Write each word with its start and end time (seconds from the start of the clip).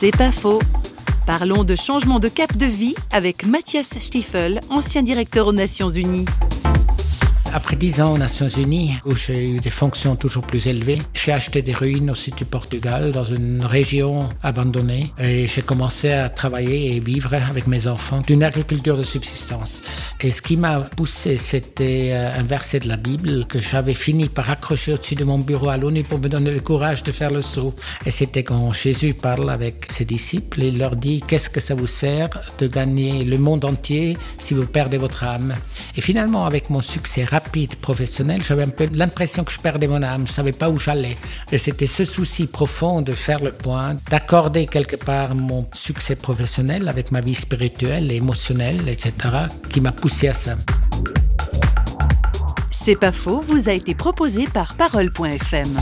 C'est 0.00 0.16
pas 0.16 0.30
faux. 0.30 0.60
Parlons 1.26 1.64
de 1.64 1.74
changement 1.74 2.20
de 2.20 2.28
cap 2.28 2.56
de 2.56 2.66
vie 2.66 2.94
avec 3.10 3.44
Mathias 3.44 3.98
Stiefel, 3.98 4.60
ancien 4.70 5.02
directeur 5.02 5.48
aux 5.48 5.52
Nations 5.52 5.90
Unies. 5.90 6.24
Après 7.54 7.76
dix 7.76 8.00
ans 8.00 8.12
aux 8.12 8.18
Nations 8.18 8.48
Unies, 8.48 8.96
où 9.06 9.14
j'ai 9.14 9.50
eu 9.50 9.58
des 9.58 9.70
fonctions 9.70 10.16
toujours 10.16 10.42
plus 10.42 10.66
élevées, 10.66 11.00
j'ai 11.14 11.32
acheté 11.32 11.62
des 11.62 11.72
ruines 11.72 12.10
au 12.10 12.14
sud 12.14 12.34
du 12.34 12.44
Portugal, 12.44 13.10
dans 13.10 13.24
une 13.24 13.64
région 13.64 14.28
abandonnée, 14.42 15.12
et 15.18 15.46
j'ai 15.46 15.62
commencé 15.62 16.12
à 16.12 16.28
travailler 16.28 16.94
et 16.94 17.00
vivre 17.00 17.32
avec 17.34 17.66
mes 17.66 17.86
enfants 17.86 18.22
d'une 18.26 18.44
agriculture 18.44 18.98
de 18.98 19.02
subsistance. 19.02 19.82
Et 20.20 20.30
ce 20.30 20.42
qui 20.42 20.56
m'a 20.56 20.80
poussé, 20.80 21.36
c'était 21.36 22.10
euh, 22.12 22.38
un 22.38 22.42
verset 22.42 22.80
de 22.80 22.88
la 22.88 22.96
Bible 22.96 23.46
que 23.46 23.60
j'avais 23.60 23.94
fini 23.94 24.28
par 24.28 24.50
accrocher 24.50 24.92
au-dessus 24.92 25.14
de 25.14 25.24
mon 25.24 25.38
bureau 25.38 25.68
à 25.70 25.78
l'ONU 25.78 26.04
pour 26.04 26.20
me 26.20 26.28
donner 26.28 26.50
le 26.50 26.60
courage 26.60 27.02
de 27.02 27.12
faire 27.12 27.30
le 27.30 27.42
saut. 27.42 27.74
Et 28.04 28.10
c'était 28.10 28.44
quand 28.44 28.72
Jésus 28.72 29.14
parle 29.14 29.50
avec 29.50 29.88
ses 29.90 30.04
disciples, 30.04 30.62
il 30.62 30.78
leur 30.78 30.96
dit, 30.96 31.22
qu'est-ce 31.26 31.50
que 31.50 31.60
ça 31.60 31.74
vous 31.74 31.86
sert 31.86 32.28
de 32.58 32.66
gagner 32.66 33.24
le 33.24 33.38
monde 33.38 33.64
entier 33.64 34.16
si 34.38 34.54
vous 34.54 34.66
perdez 34.66 34.98
votre 34.98 35.24
âme? 35.24 35.54
Et 35.96 36.02
finalement, 36.02 36.44
avec 36.44 36.68
mon 36.68 36.82
succès 36.82 37.24
rapide 37.38 37.76
professionnel, 37.76 38.42
j'avais 38.42 38.64
un 38.64 38.74
peu 38.78 38.88
l'impression 38.92 39.44
que 39.44 39.52
je 39.52 39.60
perdais 39.60 39.86
mon 39.86 40.02
âme, 40.02 40.26
je 40.26 40.32
savais 40.32 40.50
pas 40.50 40.68
où 40.70 40.76
j'allais. 40.76 41.16
Et 41.52 41.58
c'était 41.58 41.86
ce 41.86 42.04
souci 42.04 42.48
profond 42.48 43.00
de 43.00 43.12
faire 43.12 43.40
le 43.44 43.52
point, 43.52 43.94
d'accorder 44.10 44.66
quelque 44.66 44.96
part 44.96 45.36
mon 45.36 45.64
succès 45.72 46.16
professionnel 46.16 46.88
avec 46.88 47.12
ma 47.12 47.20
vie 47.20 47.36
spirituelle 47.36 48.10
et 48.10 48.16
émotionnelle, 48.16 48.88
etc., 48.88 49.12
qui 49.70 49.80
m'a 49.80 49.92
poussé 49.92 50.26
à 50.26 50.34
ça. 50.34 50.56
C'est 52.72 52.98
pas 52.98 53.12
faux, 53.12 53.40
vous 53.46 53.68
a 53.68 53.72
été 53.72 53.94
proposé 53.94 54.46
par 54.52 54.74
Parole.fm. 54.74 55.78